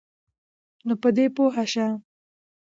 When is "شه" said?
1.71-1.87